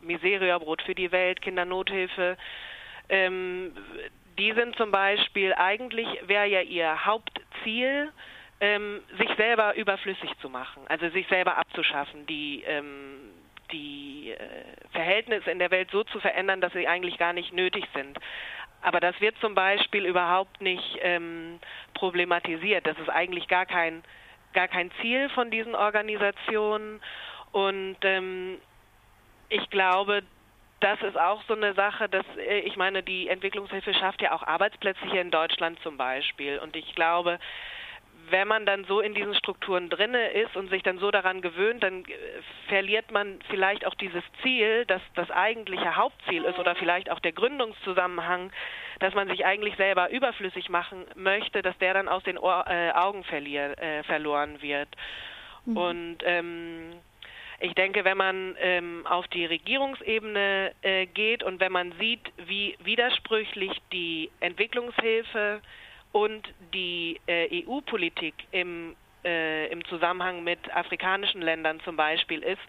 Miseria, 0.00 0.58
Brot 0.58 0.82
für 0.82 0.94
die 0.94 1.10
Welt, 1.10 1.42
Kindernothilfe, 1.42 2.36
ähm, 3.08 3.72
die 4.38 4.52
sind 4.52 4.76
zum 4.76 4.90
Beispiel 4.90 5.52
eigentlich 5.54 6.06
wäre 6.26 6.46
ja 6.46 6.60
ihr 6.60 7.04
Hauptziel, 7.04 8.12
ähm, 8.60 9.00
sich 9.18 9.28
selber 9.36 9.74
überflüssig 9.74 10.30
zu 10.40 10.48
machen, 10.48 10.84
also 10.88 11.08
sich 11.10 11.26
selber 11.26 11.58
abzuschaffen, 11.58 12.26
die 12.26 12.62
ähm, 12.64 13.32
die 13.72 14.30
äh, 14.30 14.38
Verhältnisse 14.92 15.50
in 15.50 15.58
der 15.58 15.70
Welt 15.70 15.90
so 15.90 16.04
zu 16.04 16.20
verändern, 16.20 16.60
dass 16.60 16.72
sie 16.72 16.86
eigentlich 16.86 17.18
gar 17.18 17.32
nicht 17.32 17.52
nötig 17.52 17.86
sind. 17.94 18.18
Aber 18.82 19.00
das 19.00 19.18
wird 19.20 19.36
zum 19.38 19.54
Beispiel 19.54 20.04
überhaupt 20.04 20.60
nicht 20.60 20.98
ähm, 21.00 21.60
problematisiert. 21.94 22.86
Das 22.86 22.98
ist 22.98 23.08
eigentlich 23.08 23.48
gar 23.48 23.64
kein, 23.64 24.02
gar 24.52 24.68
kein 24.68 24.90
Ziel 25.00 25.28
von 25.30 25.50
diesen 25.50 25.74
Organisationen. 25.74 27.00
Und 27.52 27.96
ähm, 28.02 28.58
ich 29.48 29.70
glaube, 29.70 30.22
das 30.80 31.00
ist 31.02 31.16
auch 31.16 31.42
so 31.46 31.54
eine 31.54 31.74
Sache, 31.74 32.08
dass 32.08 32.26
äh, 32.36 32.60
ich 32.60 32.76
meine, 32.76 33.04
die 33.04 33.28
Entwicklungshilfe 33.28 33.94
schafft 33.94 34.20
ja 34.20 34.32
auch 34.32 34.42
Arbeitsplätze 34.42 35.04
hier 35.10 35.22
in 35.22 35.30
Deutschland 35.30 35.78
zum 35.82 35.96
Beispiel. 35.96 36.58
Und 36.58 36.74
ich 36.74 36.94
glaube, 36.96 37.38
wenn 38.32 38.48
man 38.48 38.66
dann 38.66 38.84
so 38.86 39.00
in 39.00 39.14
diesen 39.14 39.34
Strukturen 39.34 39.88
drinne 39.88 40.30
ist 40.30 40.56
und 40.56 40.70
sich 40.70 40.82
dann 40.82 40.98
so 40.98 41.10
daran 41.10 41.40
gewöhnt, 41.42 41.82
dann 41.82 42.04
äh, 42.04 42.14
verliert 42.66 43.12
man 43.12 43.38
vielleicht 43.48 43.86
auch 43.86 43.94
dieses 43.94 44.24
Ziel, 44.42 44.84
das 44.86 45.00
das 45.14 45.30
eigentliche 45.30 45.94
Hauptziel 45.94 46.44
ist 46.44 46.58
oder 46.58 46.74
vielleicht 46.74 47.10
auch 47.10 47.20
der 47.20 47.32
Gründungszusammenhang, 47.32 48.50
dass 48.98 49.14
man 49.14 49.28
sich 49.28 49.44
eigentlich 49.44 49.76
selber 49.76 50.10
überflüssig 50.10 50.68
machen 50.68 51.04
möchte, 51.14 51.62
dass 51.62 51.78
der 51.78 51.94
dann 51.94 52.08
aus 52.08 52.24
den 52.24 52.38
Ohr, 52.38 52.64
äh, 52.68 52.90
Augen 52.92 53.22
verlier, 53.24 53.78
äh, 53.78 54.02
verloren 54.02 54.60
wird. 54.62 54.88
Mhm. 55.66 55.76
Und 55.76 56.18
ähm, 56.24 56.92
ich 57.60 57.74
denke, 57.74 58.04
wenn 58.04 58.16
man 58.16 58.56
ähm, 58.60 59.06
auf 59.06 59.28
die 59.28 59.46
Regierungsebene 59.46 60.72
äh, 60.82 61.06
geht 61.06 61.44
und 61.44 61.60
wenn 61.60 61.70
man 61.70 61.92
sieht, 62.00 62.32
wie 62.46 62.76
widersprüchlich 62.82 63.70
die 63.92 64.30
Entwicklungshilfe 64.40 65.60
und 66.12 66.46
die 66.74 67.20
äh, 67.26 67.64
EU-Politik 67.66 68.34
im, 68.50 68.94
äh, 69.24 69.66
im 69.68 69.84
Zusammenhang 69.86 70.44
mit 70.44 70.58
afrikanischen 70.74 71.42
Ländern 71.42 71.80
zum 71.80 71.96
Beispiel 71.96 72.42
ist, 72.42 72.60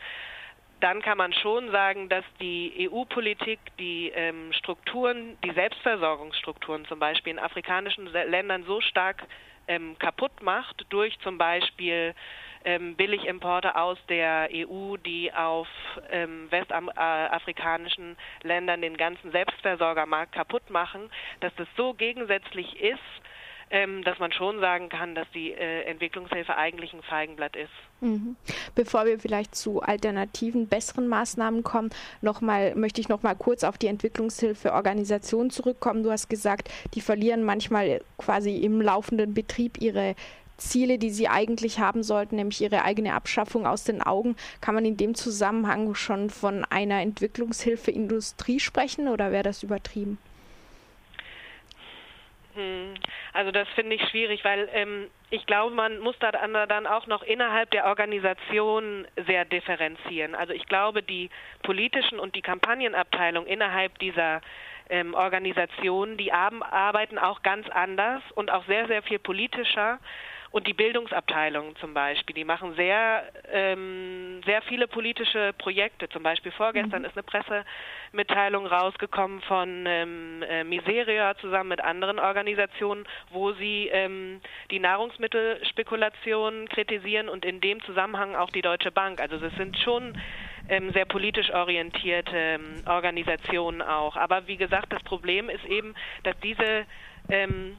dann 0.80 1.02
kann 1.02 1.18
man 1.18 1.32
schon 1.32 1.72
sagen, 1.72 2.10
dass 2.10 2.26
die 2.42 2.90
EU-Politik 2.92 3.60
die 3.80 4.12
ähm, 4.14 4.52
Strukturen, 4.52 5.38
die 5.44 5.52
Selbstversorgungsstrukturen 5.52 6.86
zum 6.86 7.00
Beispiel 7.00 7.32
in 7.32 7.40
afrikanischen 7.40 8.08
Ländern 8.08 8.66
so 8.66 8.82
stark 8.82 9.24
ähm, 9.70 9.98
kaputt 9.98 10.42
macht 10.42 10.86
durch 10.90 11.18
zum 11.20 11.38
Beispiel 11.38 12.14
ähm, 12.66 12.96
Billigimporte 12.96 13.76
aus 13.76 13.98
der 14.10 14.50
EU, 14.52 14.98
die 14.98 15.34
auf 15.34 15.68
ähm, 16.12 16.52
westafrikanischen 16.52 18.18
Ländern 18.42 18.82
den 18.82 18.98
ganzen 18.98 19.32
Selbstversorgermarkt 19.32 20.34
kaputt 20.34 20.70
machen, 20.70 21.10
dass 21.40 21.54
das 21.56 21.68
so 21.78 21.94
gegensätzlich 21.94 22.82
ist, 22.82 23.00
ähm, 23.70 24.04
dass 24.04 24.20
man 24.20 24.32
schon 24.32 24.60
sagen 24.60 24.90
kann, 24.90 25.16
dass 25.16 25.28
die 25.34 25.52
äh, 25.52 25.84
Entwicklungshilfe 25.84 26.56
eigentlich 26.56 26.94
ein 26.94 27.02
Feigenblatt 27.02 27.56
ist. 27.56 27.72
Mhm. 28.02 28.36
Bevor 28.76 29.06
wir 29.06 29.20
vielleicht 29.20 29.56
zu 29.56 29.82
alternativen, 29.82 30.68
besseren 30.68 31.08
Maßnahmen 31.08 31.64
kommen, 31.64 31.90
noch 32.22 32.42
mal, 32.42 32.76
möchte 32.76 33.02
ich 33.02 33.10
noch 33.10 33.24
mal 33.24 33.36
kurz 33.36 33.64
auf 33.64 33.78
die 33.78 33.88
Entwicklungshilfeorganisation 33.88 35.50
zurückkommen. 35.50 36.04
Du 36.04 36.12
hast 36.12 36.30
gesagt, 36.30 36.70
die 36.94 37.02
verlieren 37.02 37.44
manchmal 37.44 38.02
quasi 38.18 38.58
im 38.58 38.82
laufenden 38.82 39.34
Betrieb 39.34 39.82
ihre 39.82 40.16
Ziele, 40.58 40.98
die 40.98 41.10
sie 41.10 41.28
eigentlich 41.28 41.80
haben 41.80 42.04
sollten, 42.04 42.36
nämlich 42.36 42.62
ihre 42.62 42.84
eigene 42.84 43.14
Abschaffung 43.14 43.66
aus 43.66 43.84
den 43.84 44.02
Augen. 44.02 44.36
Kann 44.62 44.76
man 44.76 44.86
in 44.86 44.98
dem 44.98 45.16
Zusammenhang 45.16 45.96
schon 45.96 46.30
von 46.30 46.66
einer 46.66 47.02
Entwicklungshilfeindustrie 47.02 48.60
sprechen 48.60 49.08
oder 49.08 49.32
wäre 49.32 49.44
das 49.44 49.64
übertrieben? 49.64 50.18
Hm, 52.56 52.94
also 53.34 53.52
das 53.52 53.68
finde 53.70 53.96
ich 53.96 54.10
schwierig, 54.10 54.44
weil 54.46 54.70
ähm, 54.74 55.10
ich 55.32 55.46
glaube, 55.48 55.74
man 55.74 56.00
muss 56.00 56.16
da 56.20 56.32
dann 56.32 56.88
auch 56.88 57.08
noch 57.08 57.24
innerhalb 57.24 57.72
der 57.72 57.86
Organisation 57.86 59.08
sehr 59.26 59.44
differenzieren. 59.46 60.36
Also 60.36 60.54
ich 60.54 60.68
glaube, 60.68 61.02
die 61.02 61.32
politischen 61.64 62.20
und 62.20 62.36
die 62.36 62.44
Kampagnenabteilung 62.44 63.48
innerhalb 63.48 63.98
dieser 63.98 64.42
ähm, 64.90 65.16
Organisationen, 65.16 66.18
die 66.18 66.32
arbeiten 66.32 67.18
auch 67.18 67.42
ganz 67.42 67.68
anders 67.70 68.22
und 68.36 68.52
auch 68.52 68.66
sehr, 68.66 68.86
sehr 68.88 69.02
viel 69.02 69.18
politischer 69.18 70.00
und 70.54 70.68
die 70.68 70.74
Bildungsabteilungen 70.74 71.76
zum 71.78 71.96
Beispiel, 71.96 72.36
die 72.36 72.46
machen 72.46 72.76
sehr, 72.76 73.24
ähm, 73.52 74.40
sehr 74.46 74.62
viele 74.62 74.88
politische 74.88 75.52
Projekte. 75.58 76.08
Zum 76.10 76.22
Beispiel 76.22 76.52
vorgestern 76.52 77.00
mhm. 77.02 77.06
ist 77.08 77.18
eine 77.18 77.24
Pressemitteilung 77.24 78.68
rausgekommen 78.68 79.42
von 79.42 79.86
ähm, 79.88 80.44
äh, 80.48 80.64
Miseria 80.64 81.36
zusammen 81.38 81.70
mit 81.70 81.82
anderen 81.82 82.20
Organisationen, 82.20 83.08
wo 83.32 83.54
sie 83.54 83.90
ähm, 83.92 84.42
die 84.70 84.78
Nahrungsmittelspekulation 84.78 86.70
kritisieren 86.70 87.30
und 87.30 87.46
in 87.46 87.60
dem 87.60 87.82
Zusammenhang 87.82 88.36
auch 88.36 88.52
die 88.52 88.62
Deutsche 88.62 88.92
Bank. 88.92 89.22
Also 89.22 89.44
es 89.44 89.56
sind 89.56 89.76
schon 89.80 90.16
ähm, 90.70 90.92
sehr 90.92 91.06
politisch 91.06 91.50
orientierte 91.50 92.38
ähm, 92.38 92.84
Organisationen 92.86 93.82
auch. 93.82 94.16
Aber 94.18 94.46
wie 94.46 94.58
gesagt, 94.58 94.94
das 94.94 95.02
Problem 95.02 95.50
ist 95.50 95.66
eben, 95.66 95.96
dass 96.22 96.40
diese 96.42 96.86
ähm, 97.30 97.76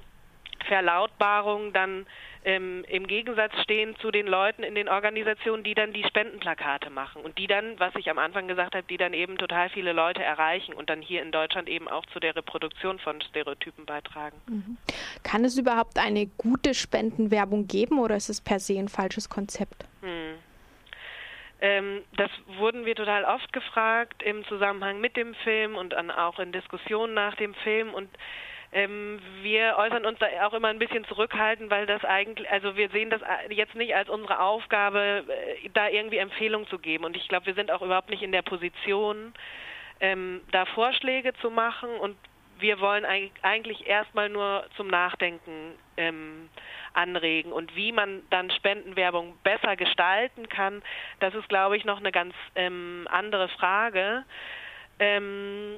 Verlautbarungen 0.66 1.72
dann 1.72 2.06
ähm, 2.44 2.84
im 2.88 3.06
Gegensatz 3.06 3.52
stehen 3.62 3.96
zu 4.00 4.10
den 4.10 4.26
Leuten 4.26 4.62
in 4.62 4.74
den 4.74 4.88
Organisationen, 4.88 5.64
die 5.64 5.74
dann 5.74 5.92
die 5.92 6.04
Spendenplakate 6.04 6.90
machen 6.90 7.22
und 7.22 7.38
die 7.38 7.46
dann, 7.46 7.78
was 7.78 7.94
ich 7.96 8.10
am 8.10 8.18
Anfang 8.18 8.48
gesagt 8.48 8.74
habe, 8.74 8.86
die 8.88 8.98
dann 8.98 9.14
eben 9.14 9.38
total 9.38 9.70
viele 9.70 9.92
Leute 9.92 10.22
erreichen 10.22 10.74
und 10.74 10.90
dann 10.90 11.00
hier 11.00 11.22
in 11.22 11.32
Deutschland 11.32 11.68
eben 11.68 11.88
auch 11.88 12.04
zu 12.06 12.20
der 12.20 12.36
Reproduktion 12.36 12.98
von 12.98 13.20
Stereotypen 13.22 13.86
beitragen. 13.86 14.36
Mhm. 14.46 14.76
Kann 15.22 15.44
es 15.44 15.56
überhaupt 15.56 15.98
eine 15.98 16.26
gute 16.26 16.74
Spendenwerbung 16.74 17.66
geben 17.66 17.98
oder 17.98 18.16
ist 18.16 18.28
es 18.28 18.40
per 18.40 18.60
se 18.60 18.78
ein 18.78 18.88
falsches 18.88 19.30
Konzept? 19.30 19.86
Hm. 20.02 20.34
Ähm, 21.60 22.02
das 22.18 22.30
wurden 22.58 22.84
wir 22.84 22.94
total 22.94 23.24
oft 23.24 23.50
gefragt 23.54 24.22
im 24.22 24.44
Zusammenhang 24.44 25.00
mit 25.00 25.16
dem 25.16 25.34
Film 25.44 25.76
und 25.76 25.94
dann 25.94 26.10
auch 26.10 26.38
in 26.38 26.52
Diskussionen 26.52 27.14
nach 27.14 27.36
dem 27.36 27.54
Film 27.54 27.94
und 27.94 28.10
ähm, 28.74 29.20
wir 29.42 29.76
äußern 29.78 30.04
uns 30.04 30.18
da 30.18 30.26
auch 30.44 30.52
immer 30.52 30.66
ein 30.66 30.80
bisschen 30.80 31.04
zurückhaltend, 31.04 31.70
weil 31.70 31.86
das 31.86 32.04
eigentlich, 32.04 32.50
also 32.50 32.76
wir 32.76 32.88
sehen 32.88 33.08
das 33.08 33.22
jetzt 33.48 33.76
nicht 33.76 33.94
als 33.94 34.08
unsere 34.08 34.40
Aufgabe, 34.40 35.24
äh, 35.28 35.68
da 35.72 35.88
irgendwie 35.88 36.18
Empfehlungen 36.18 36.66
zu 36.66 36.80
geben. 36.80 37.04
Und 37.04 37.16
ich 37.16 37.28
glaube, 37.28 37.46
wir 37.46 37.54
sind 37.54 37.70
auch 37.70 37.82
überhaupt 37.82 38.10
nicht 38.10 38.22
in 38.22 38.32
der 38.32 38.42
Position, 38.42 39.32
ähm, 40.00 40.40
da 40.50 40.66
Vorschläge 40.66 41.34
zu 41.34 41.50
machen. 41.50 41.88
Und 42.00 42.16
wir 42.58 42.80
wollen 42.80 43.04
eigentlich 43.42 43.86
erstmal 43.86 44.28
nur 44.28 44.66
zum 44.76 44.88
Nachdenken 44.88 45.76
ähm, 45.96 46.48
anregen. 46.94 47.52
Und 47.52 47.76
wie 47.76 47.92
man 47.92 48.22
dann 48.30 48.50
Spendenwerbung 48.50 49.38
besser 49.44 49.76
gestalten 49.76 50.48
kann, 50.48 50.82
das 51.20 51.32
ist, 51.36 51.48
glaube 51.48 51.76
ich, 51.76 51.84
noch 51.84 51.98
eine 51.98 52.10
ganz 52.10 52.34
ähm, 52.56 53.06
andere 53.08 53.48
Frage. 53.50 54.24
Ähm, 54.98 55.76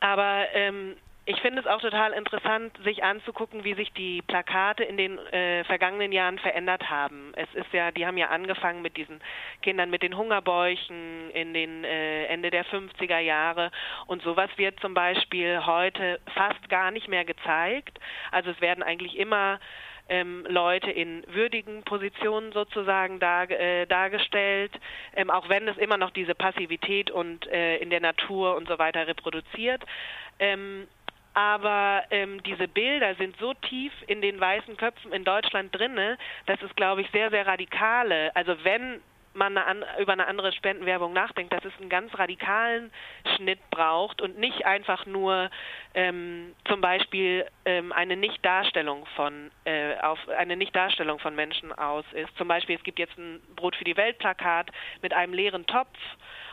aber 0.00 0.46
ähm, 0.54 0.96
ich 1.28 1.40
finde 1.40 1.60
es 1.60 1.66
auch 1.66 1.80
total 1.80 2.12
interessant, 2.12 2.78
sich 2.84 3.02
anzugucken, 3.02 3.64
wie 3.64 3.74
sich 3.74 3.92
die 3.92 4.22
Plakate 4.22 4.84
in 4.84 4.96
den 4.96 5.18
äh, 5.18 5.64
vergangenen 5.64 6.12
Jahren 6.12 6.38
verändert 6.38 6.88
haben. 6.88 7.32
Es 7.34 7.52
ist 7.54 7.72
ja, 7.72 7.90
die 7.90 8.06
haben 8.06 8.16
ja 8.16 8.28
angefangen 8.28 8.80
mit 8.80 8.96
diesen 8.96 9.20
Kindern 9.60 9.90
mit 9.90 10.04
den 10.04 10.16
Hungerbäuchen 10.16 11.30
in 11.32 11.52
den 11.52 11.82
äh, 11.82 12.26
Ende 12.26 12.50
der 12.50 12.64
50er 12.64 13.18
Jahre 13.18 13.72
und 14.06 14.22
sowas 14.22 14.50
wird 14.56 14.78
zum 14.78 14.94
Beispiel 14.94 15.66
heute 15.66 16.20
fast 16.32 16.68
gar 16.68 16.92
nicht 16.92 17.08
mehr 17.08 17.24
gezeigt. 17.24 17.98
Also 18.30 18.50
es 18.50 18.60
werden 18.60 18.84
eigentlich 18.84 19.18
immer 19.18 19.58
ähm, 20.08 20.46
Leute 20.48 20.92
in 20.92 21.24
würdigen 21.26 21.82
Positionen 21.82 22.52
sozusagen 22.52 23.18
dar, 23.18 23.50
äh, 23.50 23.86
dargestellt, 23.86 24.72
ähm, 25.16 25.30
auch 25.30 25.48
wenn 25.48 25.66
es 25.66 25.76
immer 25.76 25.96
noch 25.96 26.10
diese 26.10 26.36
Passivität 26.36 27.10
und 27.10 27.48
äh, 27.48 27.78
in 27.78 27.90
der 27.90 28.00
Natur 28.00 28.54
und 28.54 28.68
so 28.68 28.78
weiter 28.78 29.08
reproduziert. 29.08 29.82
Ähm, 30.38 30.86
aber 31.36 32.02
ähm, 32.10 32.42
diese 32.44 32.66
Bilder 32.66 33.14
sind 33.16 33.36
so 33.36 33.52
tief 33.52 33.92
in 34.06 34.22
den 34.22 34.40
weißen 34.40 34.74
Köpfen 34.78 35.12
in 35.12 35.22
Deutschland 35.22 35.74
drinne, 35.76 36.16
dass 36.46 36.62
es, 36.62 36.74
glaube 36.76 37.02
ich, 37.02 37.10
sehr, 37.10 37.28
sehr 37.28 37.46
radikale, 37.46 38.34
also 38.34 38.54
wenn 38.64 39.02
man 39.34 39.58
eine 39.58 39.84
über 40.00 40.14
eine 40.14 40.28
andere 40.28 40.50
Spendenwerbung 40.52 41.12
nachdenkt, 41.12 41.52
dass 41.52 41.62
es 41.62 41.78
einen 41.78 41.90
ganz 41.90 42.18
radikalen 42.18 42.90
Schnitt 43.36 43.58
braucht 43.68 44.22
und 44.22 44.38
nicht 44.38 44.64
einfach 44.64 45.04
nur 45.04 45.50
ähm, 45.92 46.54
zum 46.66 46.80
Beispiel 46.80 47.46
ähm, 47.66 47.92
eine 47.92 48.16
Nichtdarstellung 48.16 49.04
von 49.14 49.50
äh, 49.66 49.94
auf 50.00 50.18
eine 50.30 50.56
Nichtdarstellung 50.56 51.18
von 51.18 51.34
Menschen 51.34 51.70
aus 51.70 52.06
ist. 52.14 52.34
Zum 52.38 52.48
Beispiel 52.48 52.76
es 52.76 52.82
gibt 52.82 52.98
jetzt 52.98 53.18
ein 53.18 53.42
Brot 53.56 53.76
für 53.76 53.84
die 53.84 53.98
Welt 53.98 54.16
Plakat 54.16 54.70
mit 55.02 55.12
einem 55.12 55.34
leeren 55.34 55.66
Topf 55.66 55.98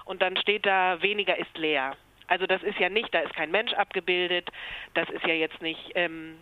und 0.03 0.21
dann 0.21 0.35
steht 0.35 0.65
da 0.65 1.01
weniger 1.01 1.37
ist 1.37 1.57
leer. 1.57 1.95
Also 2.27 2.45
das 2.45 2.63
ist 2.63 2.79
ja 2.79 2.89
nicht, 2.89 3.13
da 3.13 3.19
ist 3.19 3.33
kein 3.35 3.51
Mensch 3.51 3.73
abgebildet, 3.73 4.49
das 4.93 5.09
ist 5.09 5.25
ja 5.25 5.33
jetzt 5.33 5.61
nicht 5.61 5.91
ähm, 5.95 6.37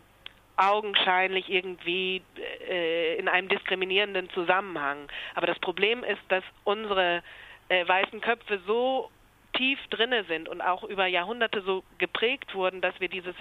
augenscheinlich 0.57 1.49
irgendwie 1.49 2.21
äh, 2.69 3.15
in 3.15 3.27
einem 3.27 3.47
diskriminierenden 3.47 4.29
Zusammenhang. 4.31 5.07
Aber 5.35 5.47
das 5.47 5.59
Problem 5.59 6.03
ist, 6.03 6.21
dass 6.29 6.43
unsere 6.63 7.23
äh, 7.69 7.87
weißen 7.87 8.21
Köpfe 8.21 8.59
so 8.67 9.09
tief 9.53 9.79
drinne 9.89 10.23
sind 10.25 10.47
und 10.47 10.61
auch 10.61 10.83
über 10.83 11.07
Jahrhunderte 11.07 11.61
so 11.61 11.83
geprägt 11.97 12.53
wurden, 12.55 12.81
dass 12.81 12.97
wir 12.99 13.09
dieses 13.09 13.35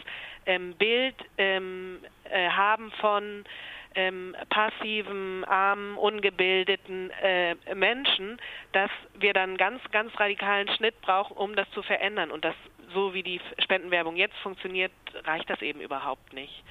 ähm, 0.46 0.74
Bild 0.74 1.14
ähm, 1.38 1.98
äh, 2.24 2.48
haben 2.48 2.90
von 3.00 3.44
ähm, 3.94 4.36
passiven, 4.48 5.44
armen, 5.44 5.96
ungebildeten 5.96 7.10
äh, 7.22 7.56
Menschen, 7.74 8.38
dass 8.72 8.90
wir 9.18 9.32
dann 9.32 9.56
ganz, 9.56 9.80
ganz 9.90 10.12
radikalen 10.18 10.68
Schnitt 10.68 11.00
brauchen, 11.00 11.36
um 11.36 11.56
das 11.56 11.70
zu 11.72 11.82
verändern. 11.82 12.30
Und 12.30 12.44
das, 12.44 12.54
so 12.94 13.14
wie 13.14 13.22
die 13.22 13.40
Spendenwerbung 13.58 14.16
jetzt 14.16 14.36
funktioniert, 14.42 14.92
reicht 15.24 15.50
das 15.50 15.60
eben 15.62 15.80
überhaupt 15.80 16.32
nicht. 16.32 16.62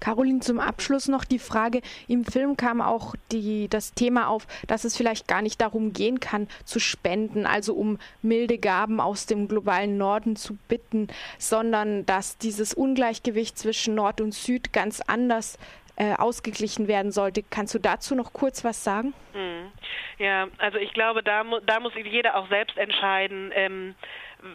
Caroline, 0.00 0.40
zum 0.40 0.60
Abschluss 0.60 1.08
noch 1.08 1.24
die 1.24 1.38
Frage, 1.38 1.82
im 2.06 2.24
Film 2.24 2.56
kam 2.56 2.80
auch 2.80 3.14
die, 3.32 3.68
das 3.68 3.94
Thema 3.94 4.28
auf, 4.28 4.46
dass 4.66 4.84
es 4.84 4.96
vielleicht 4.96 5.28
gar 5.28 5.42
nicht 5.42 5.60
darum 5.60 5.92
gehen 5.92 6.20
kann, 6.20 6.48
zu 6.64 6.78
spenden, 6.78 7.46
also 7.46 7.74
um 7.74 7.98
milde 8.22 8.58
Gaben 8.58 9.00
aus 9.00 9.26
dem 9.26 9.48
globalen 9.48 9.98
Norden 9.98 10.36
zu 10.36 10.56
bitten, 10.68 11.08
sondern 11.38 12.06
dass 12.06 12.38
dieses 12.38 12.74
Ungleichgewicht 12.74 13.58
zwischen 13.58 13.94
Nord 13.94 14.20
und 14.20 14.32
Süd 14.32 14.72
ganz 14.72 15.00
anders 15.00 15.58
äh, 15.98 16.14
ausgeglichen 16.14 16.86
werden 16.86 17.10
sollte. 17.10 17.42
Kannst 17.42 17.74
du 17.74 17.80
dazu 17.80 18.14
noch 18.14 18.32
kurz 18.32 18.64
was 18.64 18.84
sagen? 18.84 19.14
Hm. 19.32 19.72
Ja, 20.18 20.46
also 20.58 20.78
ich 20.78 20.92
glaube, 20.94 21.22
da, 21.22 21.44
da 21.66 21.80
muss 21.80 21.92
jeder 21.94 22.36
auch 22.36 22.48
selbst 22.48 22.76
entscheiden, 22.78 23.50
ähm, 23.54 23.94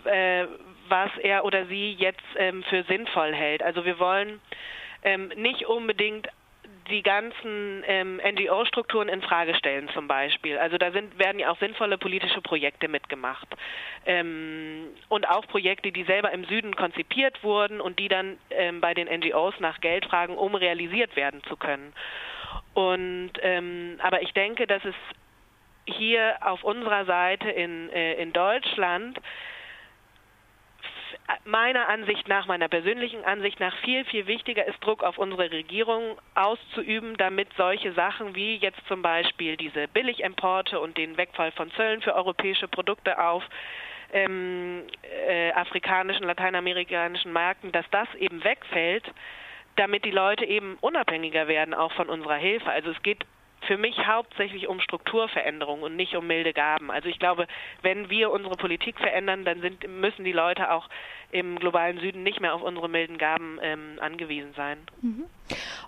äh, 0.06 0.46
was 0.88 1.12
er 1.22 1.44
oder 1.44 1.66
sie 1.66 1.94
jetzt 1.94 2.24
ähm, 2.38 2.64
für 2.70 2.84
sinnvoll 2.84 3.34
hält. 3.34 3.62
Also 3.62 3.84
wir 3.84 4.00
wollen 4.00 4.40
ähm, 5.04 5.32
nicht 5.36 5.66
unbedingt 5.66 6.30
die 6.90 7.04
ganzen 7.04 7.84
ähm, 7.88 8.18
NGO-Strukturen 8.18 9.10
in 9.10 9.22
Frage 9.22 9.56
stellen 9.56 9.90
zum 9.94 10.08
Beispiel. 10.08 10.58
Also 10.58 10.78
da 10.78 10.92
sind, 10.92 11.18
werden 11.18 11.40
ja 11.40 11.52
auch 11.52 11.60
sinnvolle 11.60 11.98
politische 11.98 12.42
Projekte 12.42 12.88
mitgemacht. 12.88 13.48
Ähm, 14.06 14.88
und 15.10 15.28
auch 15.28 15.48
Projekte, 15.48 15.92
die 15.92 16.04
selber 16.04 16.32
im 16.32 16.46
Süden 16.46 16.75
konzipiert 16.75 17.44
wurden 17.44 17.82
und 17.82 18.00
die 18.00 18.08
dann 18.08 18.38
ähm, 18.50 18.82
bei 18.82 18.94
den 18.94 19.08
NGOs 19.08 19.60
nach 19.60 19.80
Geld 19.82 20.06
fragen, 20.06 20.38
um 20.38 20.56
realisiert 20.56 21.16
werden 21.16 21.42
zu 21.44 21.56
können. 21.56 21.94
Und 22.74 23.32
ähm, 23.42 24.00
aber 24.02 24.22
ich 24.22 24.34
denke, 24.34 24.68
dass 24.68 24.84
es 24.84 24.96
hier 25.86 26.38
auf 26.42 26.63
unserer 26.63 27.06
Seite 27.06 27.50
in, 27.50 27.90
äh, 27.92 28.13
in 28.16 28.34
Deutschland 28.34 29.20
meiner 31.46 31.88
Ansicht 31.89 32.27
nach, 32.27 32.46
meiner 32.48 32.68
persönlichen 32.68 33.24
Ansicht 33.24 33.60
nach 33.60 33.75
viel, 33.80 34.06
viel 34.06 34.27
wichtiger 34.27 34.65
ist, 34.65 34.84
Druck 34.84 35.03
auf 35.03 35.18
unsere 35.18 35.51
Regierung 35.51 36.18
auszuüben, 36.36 37.18
damit 37.18 37.50
solche 37.58 37.94
Sachen 37.94 38.36
wie 38.36 38.58
jetzt 38.58 38.86
zum 38.88 39.01
Beispiel 39.01 39.58
diese 39.58 39.88
Billigimporte 39.88 40.80
und 40.80 40.98
den 40.98 41.18
Wegfall 41.18 41.51
von 41.51 41.72
Zöllen 41.72 42.01
für 42.01 42.15
europäische 42.15 42.68
Produkte 42.68 43.20
auf 43.20 43.44
ähm, 44.12 44.84
äh, 45.27 45.51
afrikanischen, 45.51 46.25
lateinamerikanischen 46.25 47.34
Märkten, 47.34 47.72
dass 47.72 47.86
das 47.92 48.08
eben 48.15 48.44
wegfällt, 48.44 49.06
damit 49.75 50.06
die 50.06 50.12
Leute 50.12 50.46
eben 50.46 50.77
unabhängiger 50.82 51.48
werden, 51.48 51.74
auch 51.74 51.92
von 51.94 52.10
unserer 52.10 52.36
Hilfe. 52.36 52.70
Also 52.70 52.92
es 52.92 53.01
geht 53.01 53.25
für 53.67 53.77
mich 53.77 54.05
hauptsächlich 54.05 54.67
um 54.67 54.79
Strukturveränderung 54.79 55.82
und 55.82 55.96
nicht 55.96 56.15
um 56.15 56.27
milde 56.27 56.53
Gaben. 56.53 56.91
Also 56.91 57.10
ich 57.10 57.17
glaube, 57.20 57.48
wenn 57.82 58.10
wir 58.10 58.32
unsere 58.32 58.55
Politik 58.55 58.98
verändern, 58.98 59.43
dann 59.46 59.62
sind, 59.62 59.88
müssen 59.88 60.24
die 60.24 60.32
Leute 60.32 60.72
auch 60.72 60.89
im 61.32 61.58
globalen 61.58 62.00
Süden 62.00 62.24
nicht 62.24 62.41
mehr 62.41 62.53
auf 62.53 62.62
unsere 62.62 62.88
milden 62.88 63.17
Gaben 63.17 63.58
ähm, 63.62 63.98
angewiesen 64.00 64.53
sein. 64.55 64.77
Mhm. 65.01 65.25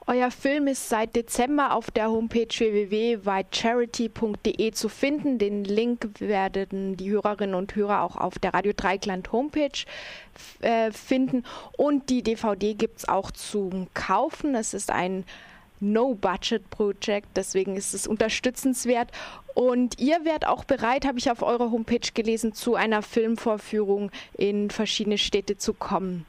Euer 0.07 0.31
Film 0.31 0.65
ist 0.67 0.89
seit 0.89 1.15
Dezember 1.15 1.73
auf 1.73 1.91
der 1.91 2.09
Homepage 2.09 2.47
www.whitecharity.de 2.47 4.71
zu 4.71 4.89
finden. 4.89 5.37
Den 5.37 5.63
Link 5.63 6.19
werden 6.19 6.97
die 6.97 7.11
Hörerinnen 7.11 7.55
und 7.55 7.75
Hörer 7.75 8.01
auch 8.01 8.17
auf 8.17 8.39
der 8.39 8.55
Radio 8.55 8.73
Dreikland 8.75 9.31
Homepage 9.31 9.85
äh, 10.61 10.91
finden. 10.91 11.43
Und 11.77 12.09
die 12.09 12.23
DVD 12.23 12.73
gibt 12.73 12.97
es 12.97 13.07
auch 13.07 13.29
zum 13.31 13.87
Kaufen. 13.93 14.55
Es 14.55 14.73
ist 14.73 14.91
ein 14.91 15.25
No-Budget-Project, 15.79 17.27
deswegen 17.35 17.75
ist 17.75 17.93
es 17.93 18.07
unterstützenswert. 18.07 19.11
Und 19.53 19.99
ihr 19.99 20.25
werdet 20.25 20.47
auch 20.47 20.65
bereit, 20.65 21.05
habe 21.05 21.17
ich 21.17 21.31
auf 21.31 21.41
eurer 21.41 21.71
Homepage 21.71 22.11
gelesen, 22.13 22.53
zu 22.53 22.75
einer 22.75 23.01
Filmvorführung 23.01 24.11
in 24.37 24.69
verschiedene 24.69 25.17
Städte 25.17 25.57
zu 25.57 25.73
kommen. 25.73 26.25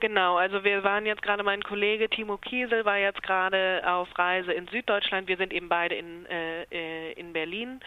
Genau, 0.00 0.36
also 0.36 0.64
wir 0.64 0.82
waren 0.82 1.06
jetzt 1.06 1.22
gerade, 1.22 1.44
mein 1.44 1.62
Kollege 1.62 2.08
Timo 2.08 2.36
Kiesel 2.36 2.84
war 2.84 2.98
jetzt 2.98 3.22
gerade 3.22 3.82
auf 3.86 4.08
Reise 4.18 4.52
in 4.52 4.66
Süddeutschland. 4.66 5.28
Wir 5.28 5.36
sind 5.36 5.52
eben 5.52 5.68
beide 5.68 5.94
in, 5.94 6.26
äh, 6.26 6.62
äh 6.72 7.12
in 7.12 7.32
Berlin 7.32 7.80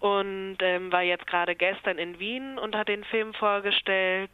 und 0.00 0.56
ähm, 0.60 0.92
war 0.92 1.02
jetzt 1.02 1.26
gerade 1.26 1.54
gestern 1.54 1.98
in 1.98 2.18
Wien 2.18 2.58
und 2.58 2.74
hat 2.74 2.88
den 2.88 3.04
Film 3.04 3.34
vorgestellt. 3.34 4.30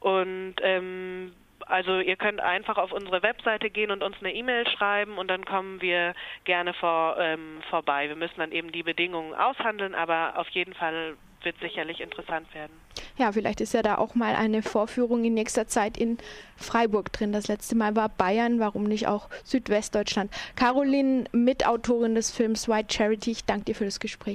Und 0.00 0.54
ähm, 0.62 1.32
also 1.66 1.98
ihr 1.98 2.16
könnt 2.16 2.40
einfach 2.40 2.78
auf 2.78 2.92
unsere 2.92 3.22
Webseite 3.22 3.70
gehen 3.70 3.90
und 3.90 4.02
uns 4.02 4.16
eine 4.20 4.32
E-Mail 4.32 4.66
schreiben 4.68 5.18
und 5.18 5.28
dann 5.28 5.44
kommen 5.44 5.82
wir 5.82 6.14
gerne 6.44 6.72
vor, 6.74 7.16
ähm, 7.18 7.60
vorbei. 7.70 8.08
Wir 8.08 8.16
müssen 8.16 8.38
dann 8.38 8.52
eben 8.52 8.72
die 8.72 8.84
Bedingungen 8.84 9.34
aushandeln, 9.34 9.94
aber 9.94 10.34
auf 10.38 10.48
jeden 10.50 10.74
Fall 10.74 11.16
wird 11.42 11.58
sicherlich 11.60 12.00
interessant 12.00 12.52
werden. 12.54 12.72
Ja, 13.16 13.32
vielleicht 13.32 13.60
ist 13.60 13.72
ja 13.72 13.82
da 13.82 13.98
auch 13.98 14.14
mal 14.14 14.34
eine 14.34 14.62
Vorführung 14.62 15.24
in 15.24 15.34
nächster 15.34 15.66
Zeit 15.66 15.96
in 15.96 16.18
Freiburg 16.56 17.12
drin. 17.12 17.32
Das 17.32 17.48
letzte 17.48 17.74
Mal 17.76 17.96
war 17.96 18.08
Bayern, 18.08 18.58
warum 18.60 18.84
nicht 18.84 19.06
auch 19.06 19.28
Südwestdeutschland. 19.44 20.30
Caroline, 20.56 21.24
Mitautorin 21.32 22.14
des 22.14 22.30
Films 22.30 22.68
White 22.68 22.92
Charity, 22.92 23.30
ich 23.30 23.44
danke 23.44 23.66
dir 23.66 23.74
für 23.74 23.84
das 23.84 24.00
Gespräch. 24.00 24.34